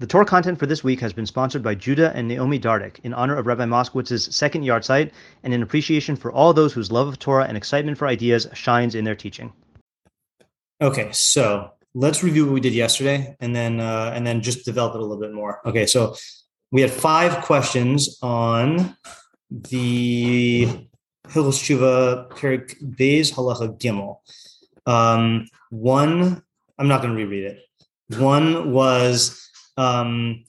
[0.00, 3.12] The Torah content for this week has been sponsored by Judah and Naomi Dardick in
[3.12, 5.10] honor of Rabbi Moskowitz's second yahrzeit
[5.42, 8.94] and in appreciation for all those whose love of Torah and excitement for ideas shines
[8.94, 9.52] in their teaching.
[10.80, 14.94] Okay, so let's review what we did yesterday and then uh, and then just develop
[14.94, 15.60] it a little bit more.
[15.66, 16.14] Okay, so
[16.70, 18.96] we had five questions on
[19.50, 20.66] the
[21.26, 24.18] Hilchos Tshuva Perik Beis Halacha Gimel.
[24.86, 26.40] Um, one,
[26.78, 27.64] I'm not going to reread it.
[28.16, 29.47] One was
[29.78, 30.44] um,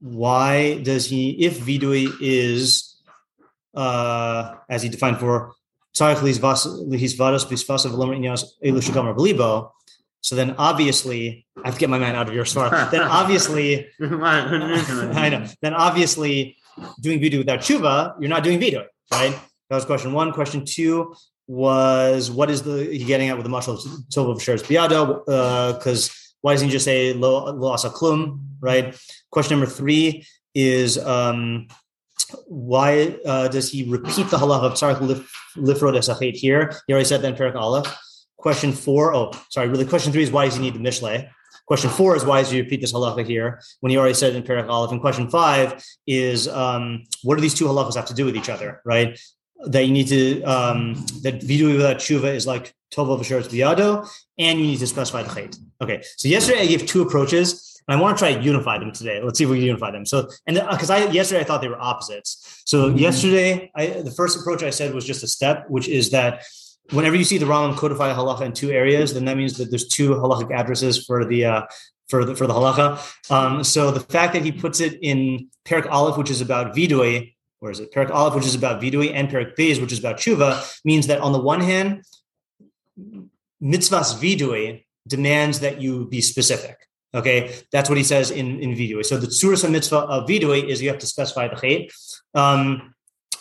[0.00, 2.96] why does he, if vidui is,
[3.74, 5.52] uh, as he defined for,
[5.94, 6.06] so
[10.36, 12.90] then obviously, I have to get my mind out of your svar.
[12.90, 15.46] then obviously, I know.
[15.60, 16.56] Then obviously,
[17.00, 19.38] doing vidui without tshuva, you're not doing vidui, right?
[19.68, 20.32] That was question one.
[20.32, 21.14] Question two
[21.46, 25.24] was what is the he getting at with the mashal of sheretz biado?
[25.76, 28.96] Because uh, why doesn't he just say lo, asa klum, right?
[29.30, 31.68] Question number three is um,
[32.46, 34.98] why uh, does he repeat the halach of tzarich
[35.56, 36.72] lifrod esachet here?
[36.86, 37.86] He already said that in Perak Aleph.
[38.36, 41.28] Question four, oh, sorry, really, question three is why does he need the mishle?
[41.66, 44.42] Question four is why does he repeat this halacha here when he already said in
[44.42, 44.90] Perak Aleph?
[44.90, 48.48] And question five is um, what do these two halachas have to do with each
[48.48, 49.18] other, right?
[49.66, 54.58] That you need to um, that vidui without tshuva is like tova v'sheretz biado, and
[54.58, 55.58] you need to specify the chait.
[55.80, 57.68] Okay, so yesterday I gave two approaches.
[57.88, 59.20] And I want to try to unify them today.
[59.20, 60.06] Let's see if we can unify them.
[60.06, 62.62] So, and because I yesterday I thought they were opposites.
[62.64, 62.98] So mm-hmm.
[62.98, 66.44] yesterday, I, the first approach I said was just a step, which is that
[66.90, 69.88] whenever you see the Rambam codify halacha in two areas, then that means that there's
[69.88, 71.62] two halachic addresses for the uh,
[72.08, 73.30] for the for the halacha.
[73.30, 77.34] Um, so the fact that he puts it in Perak Aleph, which is about vidui,
[77.60, 80.18] or is it Perak Aleph, which is about vidui, and Perak Beis, which is about
[80.18, 82.02] tshuva, means that on the one hand,
[83.62, 86.76] mitzvahs vidui demands that you be specific.
[87.14, 89.04] Okay, that's what he says in in vidui.
[89.04, 91.92] So the surah mitzvah of vidui is you have to specify the chait.
[92.34, 92.94] Um,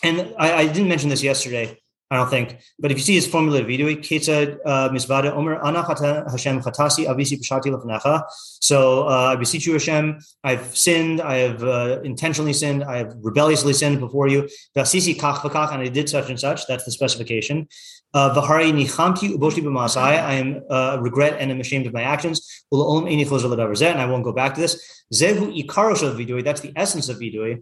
[0.04, 1.78] and I, I, didn't mention this yesterday.
[2.12, 2.60] I don't think.
[2.78, 7.40] But if you see his formula video, Ketzad uh, Misvada Omer Anachata Hashem Chatasi Avisi
[7.40, 8.23] Pashati Lefnecha.
[8.60, 13.16] So uh, I beseech you, Hashem, I've sinned, I have uh, intentionally sinned, I have
[13.22, 14.50] rebelliously sinned before you.
[14.76, 16.67] Vasisi Kach and I did such and such.
[16.67, 17.70] That's the specification.
[18.14, 20.22] Vahari Nichamti Uboshti B'Masai.
[20.22, 22.66] I am uh, regret and am ashamed of my actions.
[22.72, 25.04] And I won't go back to this.
[25.14, 26.44] Zehu ikarosh of vidui.
[26.44, 27.61] That's the essence of vidui.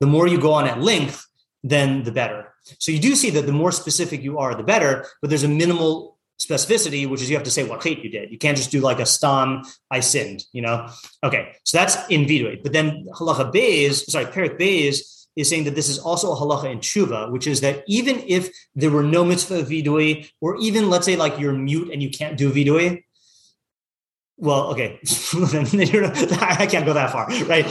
[0.00, 1.26] The more you go on at length,
[1.62, 2.54] then the better.
[2.78, 5.06] So you do see that the more specific you are, the better.
[5.20, 8.30] But there's a minimal specificity, which is you have to say what hate you did.
[8.30, 10.44] You can't just do like a stam, I sinned.
[10.52, 10.88] You know.
[11.22, 12.62] Okay, so that's in vidui.
[12.62, 16.70] But then halacha beis, sorry, perik beis is saying that this is also a halacha
[16.70, 20.90] in tshuva, which is that even if there were no mitzvah of vidui, or even
[20.90, 23.02] let's say like you're mute and you can't do vidui,
[24.36, 27.66] well, okay, I can't go that far, right?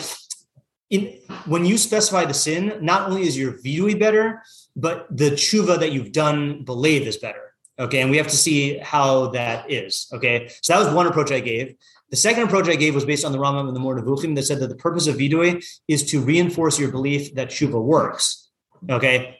[0.89, 4.43] In, when you specify the sin, not only is your vidui better,
[4.75, 7.53] but the tshuva that you've done believe is better.
[7.79, 10.07] Okay, and we have to see how that is.
[10.13, 11.75] Okay, so that was one approach I gave.
[12.13, 14.43] The second approach I gave was based on the Rambam and the Moreh Nevuchim that
[14.43, 18.51] said that the purpose of vidui is to reinforce your belief that tshuva works.
[18.87, 19.39] Okay,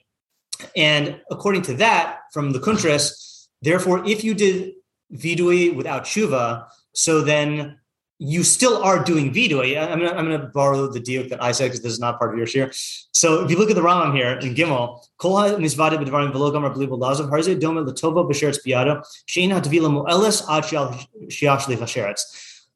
[0.75, 4.73] and according to that, from the Kuntras, therefore, if you did
[5.13, 7.77] vidui without tshuva, so then
[8.17, 9.79] you still are doing vidui.
[9.79, 12.31] I'm gonna, I'm gonna borrow the diuk that I said because this is not part
[12.31, 12.71] of your share.
[13.11, 16.73] So if you look at the Rambam here in Gimel, kol misvada b'dvarim v'lo gamar
[16.73, 22.17] b'li b'lazav harze dome l'tova b'sheretz biyada shein ha'tavila mu'eles ad shiach shlich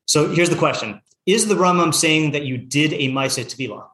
[0.07, 3.87] So here's the question: Is the Rambam saying that you did a ma'aseh tevila?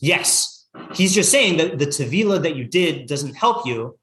[0.00, 0.66] Yes.
[0.92, 3.98] He's just saying that the tevila that you did doesn't help you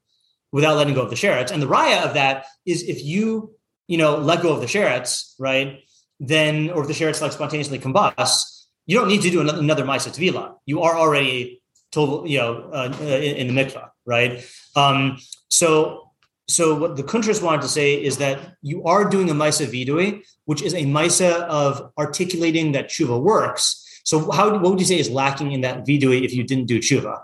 [0.52, 1.50] without letting go of the sherets.
[1.50, 3.54] And the raya of that is if you,
[3.88, 5.80] you know, let go of the sherets, right?
[6.18, 9.84] Then, or if the sherets like spontaneously combust, you don't need to do another, another
[9.84, 10.56] Maisa Tvila.
[10.66, 14.44] You are already total, you know, uh, in, in, the mikvah, right?
[14.74, 16.10] Um, so,
[16.52, 20.22] so what the Kuntras wanted to say is that you are doing a Maisa Vidui,
[20.44, 24.00] which is a Maisa of articulating that tshuva works.
[24.04, 26.78] So how, what would you say is lacking in that Vidui if you didn't do
[26.78, 27.22] tshuva?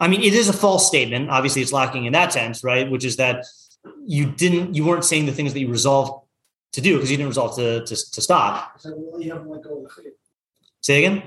[0.00, 1.30] I mean, it is a false statement.
[1.30, 2.90] Obviously, it's lacking in that sense, right?
[2.90, 3.46] Which is that
[4.04, 6.26] you didn't, you weren't saying the things that you resolved
[6.72, 8.80] to do because you didn't resolve to to, to stop.
[10.80, 11.22] Say again.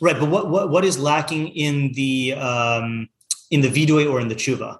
[0.00, 3.08] Right, but what what what is lacking in the um,
[3.50, 4.78] in the vidui or in the tshuva?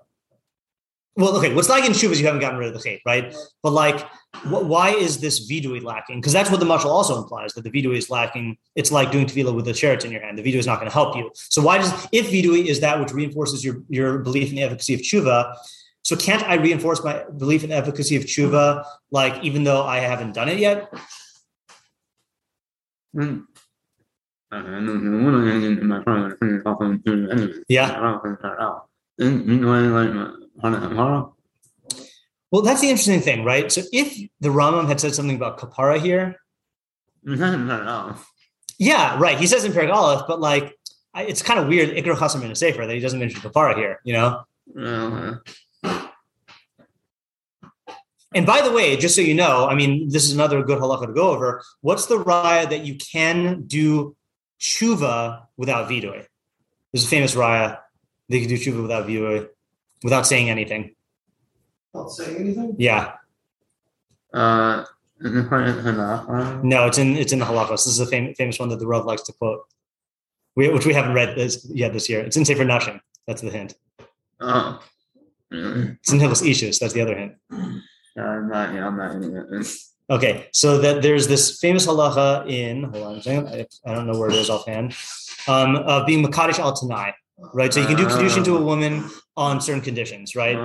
[1.16, 3.34] Well, okay, what's lacking in tshuva is you haven't gotten rid of the chait, right?
[3.62, 4.06] But like
[4.44, 6.20] why is this vidui lacking?
[6.20, 8.56] Because that's what the mashal also implies that the vidui is lacking.
[8.76, 10.38] It's like doing tevila with the sheretz in your hand.
[10.38, 11.30] The vidui is not going to help you.
[11.34, 14.94] So why does if vidui is that which reinforces your your belief in the efficacy
[14.94, 15.54] of tshuva?
[16.02, 20.34] So can't I reinforce my belief in efficacy of tshuva, like even though I haven't
[20.34, 20.92] done it yet?
[23.12, 23.46] 嗯，
[27.68, 27.88] yeah.
[32.50, 33.70] Well, that's the interesting thing, right?
[33.70, 36.36] So if the Rambam had said something about kapara here,
[38.78, 39.36] yeah, right.
[39.38, 40.74] He says in Perik but like
[41.16, 41.90] it's kind of weird.
[41.90, 44.44] Ikra Chasim in a safer that he doesn't mention kapara here, you know.
[48.34, 51.06] And by the way, just so you know, I mean, this is another good halacha
[51.06, 51.62] to go over.
[51.80, 54.16] What's the raya that you can do
[54.60, 56.26] tshuva without vidoy.
[56.92, 57.78] There's a famous raya.
[58.28, 59.48] They could do tshuva without vidoy,
[60.02, 60.94] without saying anything.
[61.92, 62.76] Without saying anything.
[62.78, 63.12] Yeah.
[64.32, 64.84] Uh,
[65.20, 67.84] no, it's in it's in the halachos.
[67.84, 69.66] This is a fam- famous one that the Rav likes to quote,
[70.54, 72.20] we, which we haven't read this yet this year.
[72.20, 73.00] It's in Sefer Nashim.
[73.26, 73.74] That's the hint.
[74.40, 74.80] Oh,
[75.50, 75.96] really?
[76.00, 76.78] It's in Hilchos Ishus.
[76.78, 77.34] That's the other hint.
[77.50, 78.74] No, I'm not.
[78.74, 79.64] Yeah, I'm not.
[80.10, 84.06] Okay, so that there's this famous halacha in hold on a second, I, I don't
[84.06, 84.94] know where it is offhand,
[85.46, 87.12] um, of being makadish al tanai,
[87.52, 87.72] right?
[87.72, 89.04] So you can do kedushin to a woman
[89.36, 90.56] on certain conditions, right?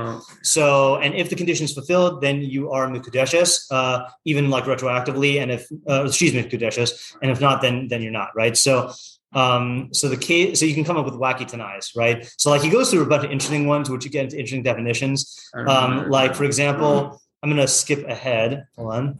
[0.43, 5.41] So, and if the condition is fulfilled, then you are mikudeshes, uh, even like retroactively,
[5.41, 8.55] and if uh, she's mikudeshes, and if not, then then you're not, right?
[8.57, 8.91] So.
[9.35, 12.31] Um, so the case, so you can come up with wacky tanais, right?
[12.37, 14.61] So like he goes through a bunch of interesting ones, which you get into interesting
[14.61, 15.49] definitions.
[15.55, 18.67] Um, like for example, I'm gonna skip ahead.
[18.77, 19.19] Hold on.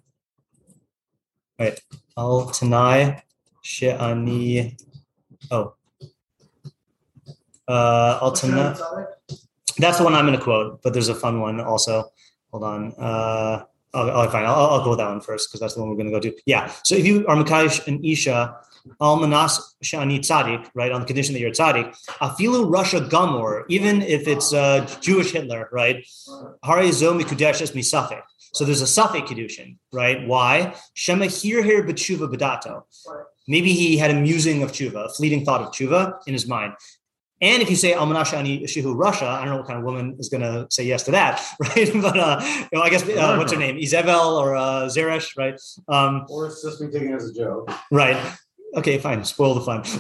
[1.60, 1.80] Right.
[2.18, 3.24] Al Tanai
[3.62, 4.78] She'ani.
[5.52, 5.74] Oh.
[7.68, 8.76] Uh Al Tanai.
[9.78, 12.12] That's the one I'm gonna quote, but there's a fun one also.
[12.52, 12.94] Hold on.
[12.98, 14.46] Uh oh, oh fine.
[14.46, 16.34] I'll, I'll go with that one first because that's the one we're gonna go to.
[16.46, 16.72] Yeah.
[16.84, 18.56] So if you are Makayish and Isha,
[19.02, 23.64] Al Manas Shani Tzadik, right, on the condition that you're a Tzadik, Afilu rasha Gumor,
[23.70, 26.06] even if it's uh, Jewish Hitler, right?
[26.64, 28.22] Hari Zo Mikudeshes Misafik.
[28.54, 30.28] So there's a Safek Kedushin, right?
[30.28, 30.76] Why?
[30.94, 32.84] Shema Hir Hir B'tshuva B'dato.
[33.48, 36.74] Maybe he had a musing of tshuva, a fleeting thought of tshuva in his mind.
[37.42, 40.30] And if you say Almanashani Shihu rasha, I don't know what kind of woman is
[40.30, 41.92] going to say yes to that, right?
[42.02, 45.60] But uh, you know, I guess uh, what's her name, Izebel or uh, Zeresh, right?
[45.90, 47.70] Um, Or it's just me taking it as a joke.
[47.92, 48.18] Right.
[48.76, 49.24] Okay, fine.
[49.24, 49.84] Spoil the fun.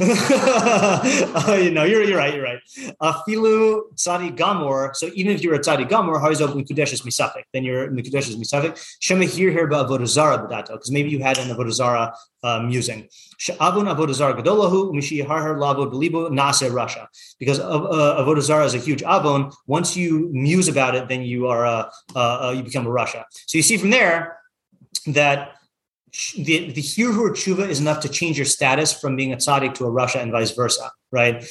[1.47, 2.33] uh, you know, you're, you're right.
[2.33, 2.59] You're right.
[2.99, 4.95] Afilu tzadi gamor.
[4.95, 8.83] So even if you're a tzadi gamor, harizo mikudeshes misafik, then you're mikudeshes misafik.
[8.99, 13.07] Shema here here ba avodazara b'dato, because maybe you had an avodazara um, using.
[13.39, 17.05] Sha'avun avodazara gadolahu mishi harhar lavo belibo nase rasha,
[17.37, 19.51] because uh, avodazara is a huge avon.
[19.67, 23.23] Once you muse about it, then you are uh, you become a rasha.
[23.31, 24.39] So you see from there
[25.05, 25.57] that
[26.35, 29.85] the, the Hirhur tshuva is enough to change your status from being a tzaddik to
[29.85, 31.43] a rasha and vice versa, right?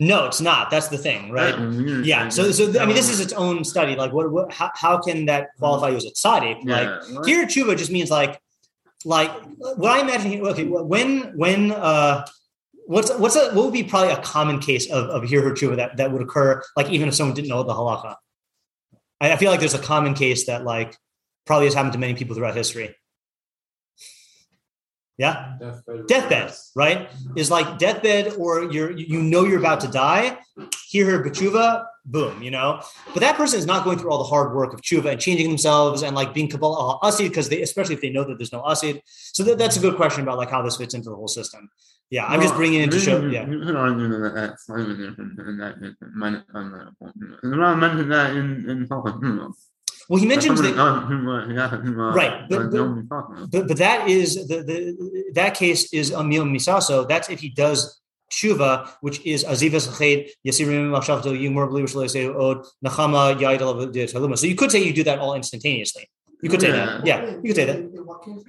[0.00, 0.70] No, it's not.
[0.72, 1.56] That's the thing, right?
[2.04, 2.28] Yeah.
[2.30, 3.94] So, so I mean, this is its own study.
[3.94, 6.64] Like, what, what how, how can that qualify you as a tzaddik?
[6.64, 8.40] Like, here tshuva just means like,
[9.04, 9.30] like
[9.76, 10.32] what I imagine.
[10.32, 12.26] Here, okay, when when uh,
[12.86, 15.96] what's what's a, what would be probably a common case of of here tshuva that
[15.98, 16.60] that would occur?
[16.76, 18.16] Like, even if someone didn't know the halacha.
[19.20, 20.96] I, I feel like there's a common case that like
[21.46, 22.94] probably has happened to many people throughout history.
[25.16, 25.56] Yeah.
[25.60, 26.06] Deathbed.
[26.08, 27.10] deathbed, right?
[27.36, 30.38] Is like deathbed, or you're you know you're about to die.
[30.88, 32.82] Hear her b'tshuva, boom, you know.
[33.12, 35.48] But that person is not going through all the hard work of tshuva and changing
[35.48, 38.52] themselves and like being kabbalah uh, asid because they, especially if they know that there's
[38.52, 39.02] no asid.
[39.06, 41.70] So that, that's a good question about like how this fits into the whole system.
[42.10, 43.24] Yeah, I'm just bringing it to show.
[43.26, 47.78] Yeah, You could argue that that's slightly different and that it might find that important.
[47.80, 48.86] Mentioned that in in
[50.08, 50.78] well, he mentions that.
[50.78, 54.78] Uh, right, Right, but- but- But but that is the, the
[55.34, 57.08] that case is amil misaso.
[57.08, 63.34] That's if he does tshuva, which is azivas ched yasirim machshavto yumor believers od nachama
[63.38, 64.36] taluma.
[64.38, 66.08] So you could say you do that all instantaneously.
[66.44, 67.06] You could say that.
[67.06, 67.76] Yeah, you could say that.
[67.76, 68.42] In what case?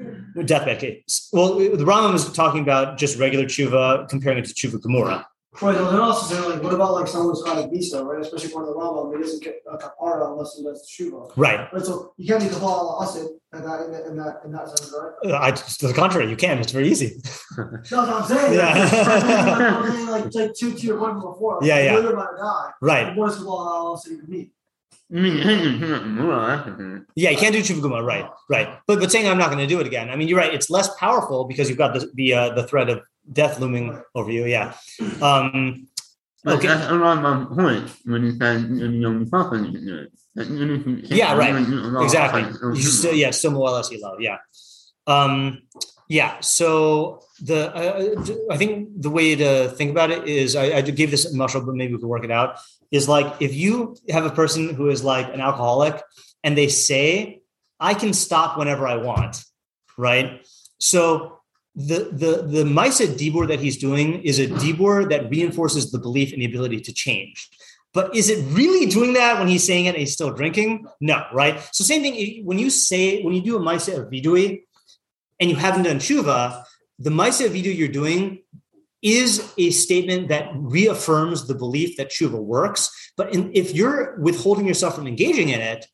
[0.45, 1.29] Deathbed case.
[1.31, 5.23] Well, the Rambam is talking about just regular tshuva, comparing it to tshuva gemura.
[5.61, 8.19] Right, then also say like, what about like someone who's got a visa, right?
[8.19, 11.31] Especially for the Rambam, he doesn't get a kapara unless he does tshuva.
[11.37, 11.71] Right.
[11.71, 14.67] Right, so you can't be kapara asid in that in that in that, in that
[14.67, 15.31] sense, right?
[15.31, 16.57] Uh, I, to the contrary, you can.
[16.57, 17.21] It's very easy.
[17.57, 18.53] That's what I'm saying.
[18.55, 18.73] Yeah.
[19.79, 21.59] I'm saying, like, it's like two to your point before.
[21.61, 21.93] Like, Yeah, yeah.
[22.01, 22.71] You're about to die.
[22.81, 23.15] Right.
[23.15, 24.51] What is kapara asid you can meet?
[27.15, 28.03] Yeah, you can't do tshuva.
[28.03, 28.25] Right.
[28.49, 28.67] Right.
[28.87, 30.09] But but saying I'm not going to do it again.
[30.09, 30.53] I mean, you're right.
[30.53, 34.31] It's less powerful because you've got the the uh, the threat of death looming over
[34.31, 34.45] you.
[34.45, 34.73] Yeah.
[35.21, 35.87] Um,
[36.43, 36.67] But Okay.
[36.67, 41.55] that's around my point when you said you know you fucking you Yeah, right.
[42.03, 42.43] exactly.
[42.75, 44.19] You still, yeah, still more or less you love.
[44.21, 44.37] Yeah.
[45.07, 45.61] Um,
[46.07, 46.39] Yeah.
[46.41, 51.11] So the uh, I think the way to think about it is I, I gave
[51.11, 52.59] this mashal, but maybe we could work it out.
[52.91, 56.01] Is like if you have a person who is like an alcoholic
[56.43, 57.41] and they say,
[57.79, 59.43] "I can stop whenever I want,"
[59.97, 60.45] right?
[60.79, 61.39] So
[61.75, 66.31] the the the Maisa Dibur that he's doing is a Dibur that reinforces the belief
[66.33, 67.49] in the ability to change.
[67.93, 70.85] But is it really doing that when he's saying it and he's still drinking?
[70.99, 71.59] No, right?
[71.71, 74.63] So same thing when you say when you do a Maisa of Vidui
[75.39, 76.63] and you haven't done tshuva,
[76.99, 78.41] the Maisa Vidu you're doing
[79.01, 82.89] is a statement that reaffirms the belief that tshuva works.
[83.17, 85.87] But in, if you're withholding yourself from engaging in it,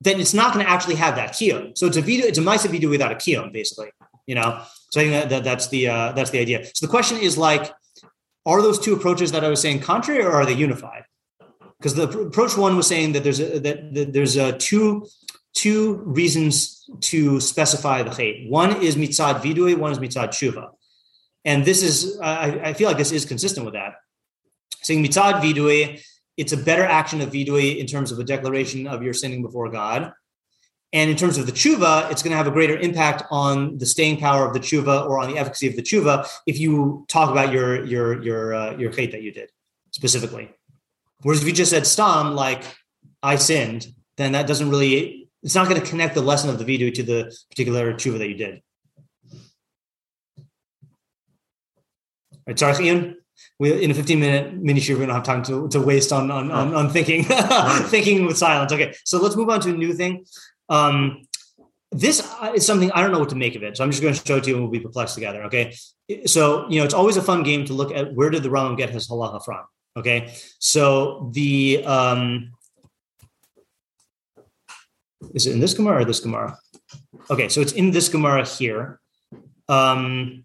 [0.00, 1.76] then it's not going to actually have that kiyum.
[1.76, 3.90] So it's a vidui, it's a Maisa Vidu without a kiyum, basically.
[4.26, 6.64] You know, so I think that, that that's the uh, that's the idea.
[6.74, 7.72] So the question is like,
[8.46, 11.04] are those two approaches that I was saying contrary, or are they unified?
[11.78, 15.06] Because the approach one was saying that there's a, that, that there's a two
[15.54, 18.48] two reasons to specify the chait.
[18.48, 20.70] One is mitzad vidui, one is mitzad shuva.
[21.44, 23.94] And this is, I, I, feel like this is consistent with that.
[24.82, 26.02] Saying mitzad vidui,
[26.36, 29.70] it's a better action of vidui in terms of a declaration of your sinning before
[29.70, 30.12] God.
[30.92, 33.86] And in terms of the tshuva, it's going to have a greater impact on the
[33.86, 37.30] staying power of the tshuva or on the efficacy of the tshuva if you talk
[37.30, 39.50] about your your your uh, your chait that you did
[39.90, 40.52] specifically.
[41.22, 42.62] Whereas if you just said stam, like
[43.24, 46.64] I sinned, then that doesn't really it's not going to connect the lesson of the
[46.64, 48.62] vidui to the particular tshuva that you did.
[52.32, 53.16] All right, sorry, Ian.
[53.58, 56.30] We in a 15 minute mini shoot, we don't have time to, to waste on
[56.30, 57.24] on, on, on thinking
[57.88, 58.72] thinking with silence.
[58.72, 60.24] Okay, so let's move on to a new thing.
[60.68, 61.26] Um,
[61.90, 64.14] this is something I don't know what to make of it, so I'm just going
[64.14, 65.44] to show it to you, and we'll be perplexed together.
[65.44, 65.74] Okay,
[66.26, 68.76] so you know it's always a fun game to look at where did the Rambam
[68.76, 69.64] get his halacha from.
[69.96, 72.52] Okay, so the um,
[75.34, 76.58] is it in this Gemara or this Gemara?
[77.30, 79.00] Okay, so it's in this Gemara here.
[79.68, 80.44] Um,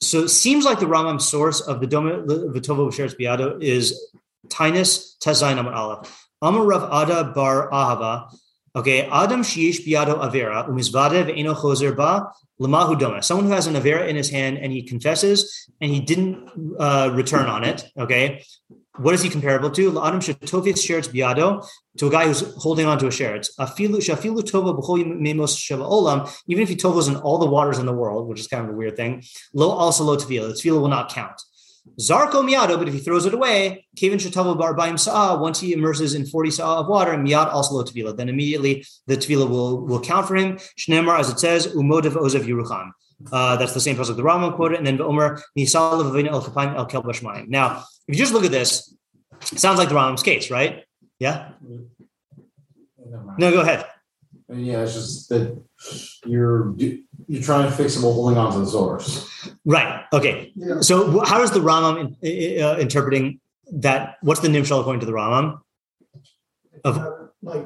[0.00, 4.10] so it seems like the Rambam source of the Doma Vitovo Sheretz Biado is
[4.48, 6.26] Tainus Tezayin Amar Aleph.
[6.40, 8.30] Amar Rav Ada Bar Ahava.
[8.74, 13.22] Okay, Adam Sheish Biado Avera Umizvade Ve'eno Ba Lamahu Doma.
[13.22, 16.48] Someone who has an Avera in his hand and he confesses and he didn't
[16.78, 17.84] uh, return on it.
[17.98, 18.42] Okay,
[18.96, 19.92] what is he comparable to?
[19.92, 21.66] La'adam shetofis sheretz biado,
[21.98, 23.50] to a guy who's holding on to a sheretz.
[23.58, 27.92] Afilu shafilu tova memos olam, even if he tovas in all the waters in the
[27.92, 30.88] world, which is kind of a weird thing, lo also lo tevila, the tevila will
[30.88, 31.40] not count.
[31.98, 35.72] Zarko miado, but if he throws it away, kevin shetova bar bayim sa'ah, once he
[35.72, 39.84] immerses in 40 sa'ah of water, miyad also lo tevila, then immediately the tevila will,
[39.84, 40.58] will count for him.
[40.78, 42.92] Shnemar, as it says, umodev ozev yerucham.
[43.30, 46.74] Uh, that's the same pasuk the Rambam quoted, and then the Omer Nisal El Kapayim
[46.74, 47.48] El Kel Bashmayim.
[47.48, 48.94] Now, if you just look at this,
[49.52, 50.84] it sounds like the Rambam's case, right?
[51.18, 51.50] Yeah.
[53.38, 53.86] No, go ahead.
[54.52, 55.60] Yeah, it's just that
[56.26, 59.28] you're you're trying to fix them while holding on to the source.
[59.64, 60.04] Right.
[60.12, 60.52] Okay.
[60.54, 60.80] Yeah.
[60.80, 63.40] So, how does the Rambam in, uh, interpreting
[63.72, 64.16] that?
[64.22, 65.60] What's the nimshal according to the Rambam?
[66.84, 67.10] Of- Uh,
[67.42, 67.64] Like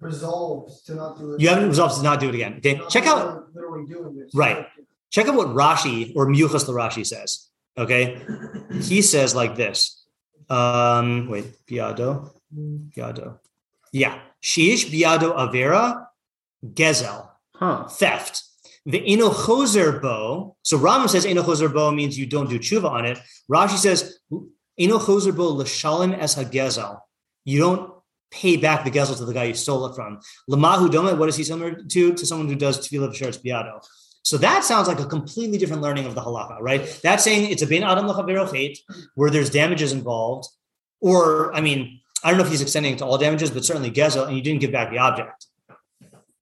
[0.00, 1.40] resolves to not do it.
[1.40, 2.54] You haven't resolved to not do it again.
[2.58, 2.80] Okay.
[2.88, 4.34] Check out Literally doing this.
[4.34, 4.66] Right.
[5.10, 7.48] check out what Rashi or Muchas the Rashi says.
[7.78, 8.20] Okay.
[8.82, 10.04] He says like this.
[10.50, 12.30] Um, wait, Biado.
[12.54, 13.38] Biado.
[13.92, 14.18] Yeah.
[14.42, 16.03] Shiish Biado Avera
[16.72, 17.28] Gezel.
[17.54, 17.88] Huh.
[17.88, 18.42] Theft.
[18.86, 20.56] The Eno Choser Bo.
[20.62, 23.18] So Rambam says Eno Choser Bo means you don't do tshuva on it.
[23.50, 24.18] Rashi says
[24.78, 27.00] Eno Choser Bo L'shalim Es HaGezel.
[27.44, 27.94] You don't
[28.30, 30.18] pay back the gezel to the guy you stole it from.
[30.50, 32.14] Lamahu Doma, what is he similar to?
[32.14, 33.80] To someone who does tevila b'sheretz biado.
[34.22, 36.98] So that sounds like a completely different learning of the halacha, right?
[37.02, 38.78] That's saying it's a ben adam l'chavero chait,
[39.14, 40.48] where there's damages involved,
[41.00, 43.90] or I mean, I don't know if he's extending it to all damages, but certainly
[43.90, 45.43] gezel, and you didn't give back the object,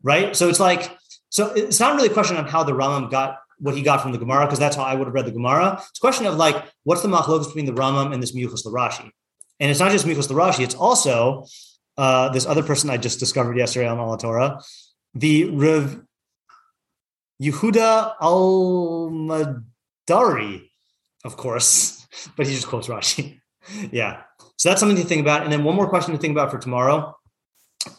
[0.02, 0.34] right?
[0.36, 0.96] So it's like,
[1.30, 4.12] so it's not really a question on how the Rambam got what he got from
[4.12, 5.74] the Gemara, because that's how I would have read the Gemara.
[5.88, 9.08] It's a question of like, what's the machlokas between the Rambam and this Miuchas Larashi?
[9.60, 11.46] And it's not just Miuchas Larashi, it's also
[11.96, 14.60] uh, this other person I just discovered yesterday on All Torah,
[15.14, 16.02] the Rev
[17.40, 19.60] Yehuda Al-Madari,
[21.24, 22.06] of course,
[22.36, 23.38] but he just quotes Rashi.
[23.92, 24.22] yeah.
[24.56, 25.42] So that's something to think about.
[25.42, 27.16] And then one more question to think about for tomorrow.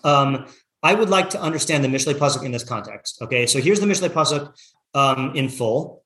[0.03, 0.45] Um,
[0.83, 3.19] I would like to understand the Mishlei Pasuk in this context.
[3.21, 3.47] Okay.
[3.47, 4.53] So here's the Mishlei Pasuk
[4.93, 6.03] um, in full.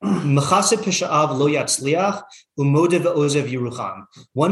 [0.00, 0.26] One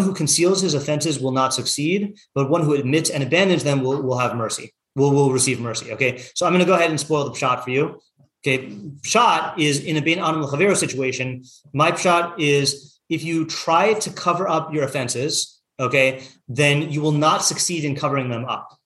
[0.01, 4.03] who conceals his offenses will not succeed, but one who admits and abandons them will,
[4.03, 4.75] will have mercy.
[4.97, 5.93] Will will receive mercy.
[5.93, 8.01] Okay, so I'm going to go ahead and spoil the shot for you.
[8.45, 11.45] Okay, shot is in a ben adam l'chavero situation.
[11.73, 17.13] My shot is if you try to cover up your offenses, okay, then you will
[17.13, 18.77] not succeed in covering them up.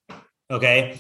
[0.51, 0.99] Okay,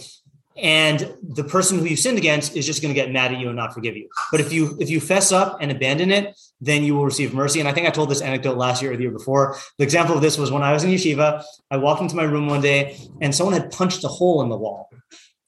[0.57, 3.49] and the person who you sinned against is just going to get mad at you
[3.49, 4.09] and not forgive you.
[4.30, 7.61] But if you if you fess up and abandon it, then you will receive mercy.
[7.61, 9.57] And I think I told this anecdote last year or the year before.
[9.78, 11.42] The example of this was when I was in yeshiva.
[11.71, 14.57] I walked into my room one day and someone had punched a hole in the
[14.57, 14.90] wall.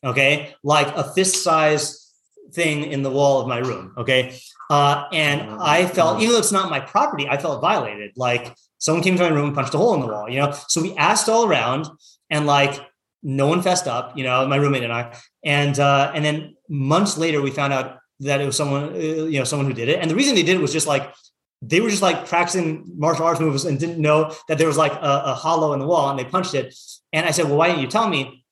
[0.04, 2.11] Okay, like a fist size
[2.52, 3.94] thing in the wall of my room.
[3.99, 4.38] Okay,
[4.71, 8.12] uh, and I felt even though it's not my property, I felt violated.
[8.16, 10.28] Like someone came to my room and punched a hole in the wall.
[10.28, 11.87] You know, so we asked all around
[12.30, 12.80] and like
[13.23, 15.17] no one fessed up, you know, my roommate and I.
[15.45, 19.38] And uh, and then months later, we found out that it was someone, uh, you
[19.38, 20.00] know, someone who did it.
[20.00, 21.12] And the reason they did it was just like
[21.61, 24.93] they were just like practicing martial arts moves and didn't know that there was like
[24.93, 26.75] a, a hollow in the wall, and they punched it.
[27.12, 28.45] And I said, "Well, why didn't you tell me?"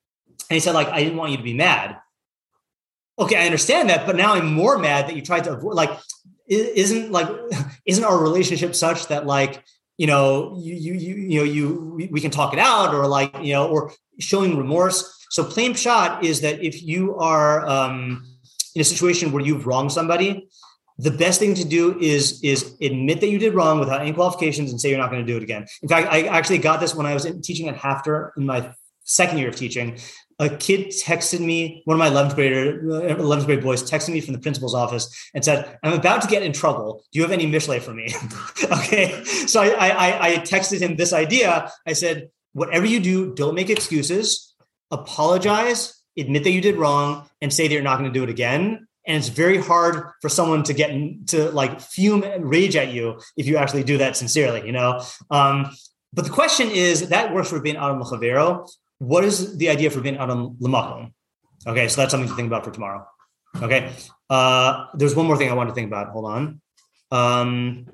[0.49, 1.99] And he said, "Like I didn't want you to be mad."
[3.19, 5.75] Okay, I understand that, but now I'm more mad that you tried to avoid.
[5.75, 5.91] Like,
[6.47, 7.29] isn't like
[7.87, 9.65] isn't our relationship such that like
[10.01, 13.33] you know you you you, you know you we can talk it out or like
[13.43, 14.99] you know or showing remorse.
[15.29, 18.25] So plain shot is that if you are um,
[18.75, 20.49] in a situation where you've wronged somebody,
[20.97, 24.71] the best thing to do is is admit that you did wrong without any qualifications
[24.71, 25.67] and say you're not going to do it again.
[25.83, 28.73] In fact, I actually got this when I was teaching at Hafter in my
[29.05, 29.99] second year of teaching.
[30.41, 34.33] A kid texted me, one of my 11th grader, 11th grade boys texted me from
[34.33, 37.05] the principal's office and said, I'm about to get in trouble.
[37.13, 38.09] Do you have any Mishle for me?
[38.79, 39.23] okay.
[39.25, 41.71] So I, I, I texted him this idea.
[41.87, 44.55] I said, whatever you do, don't make excuses,
[44.91, 48.31] apologize, admit that you did wrong, and say that you're not going to do it
[48.31, 48.87] again.
[49.07, 50.91] And it's very hard for someone to get
[51.29, 55.03] to like fume and rage at you if you actually do that sincerely, you know?
[55.31, 55.71] Um,
[56.15, 58.67] but the question is that works for being Adam Lechavero.
[59.01, 61.13] What is the idea for being out Adam Lamakom?
[61.67, 63.07] Okay, so that's something to think about for tomorrow.
[63.57, 63.91] Okay.
[64.29, 66.09] Uh, there's one more thing I want to think about.
[66.11, 66.61] Hold on.
[67.11, 67.87] Um,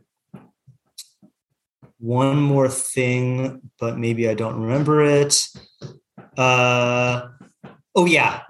[1.98, 5.40] one more thing, but maybe I don't remember it.
[6.36, 7.28] Uh,
[7.94, 8.42] oh yeah,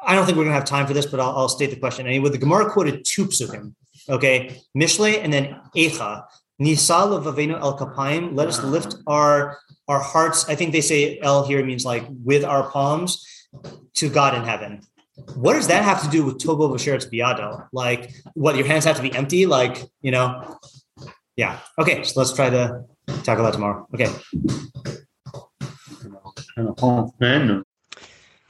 [0.00, 2.06] I don't think we're gonna have time for this, but I'll, I'll state the question
[2.06, 2.28] anyway.
[2.30, 3.74] The Gemara quoted two psukim,
[4.08, 6.24] okay, Mishle and then Echa.
[6.60, 8.34] Nisal vavenu el kapayim.
[8.34, 9.58] Let us lift our
[9.88, 10.48] our hearts.
[10.48, 13.24] I think they say el here means like with our palms
[13.94, 14.80] to God in heaven.
[15.34, 17.68] What does that have to do with Tobo Vasheretz Biado?
[17.72, 19.46] Like, what your hands have to be empty?
[19.46, 20.58] Like, you know,
[21.36, 21.58] yeah.
[21.78, 22.84] Okay, so let's try to
[23.22, 23.86] tackle that tomorrow.
[23.94, 24.10] Okay.